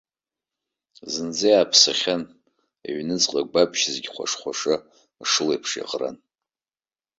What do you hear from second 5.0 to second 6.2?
ашылеиԥш иаӷран.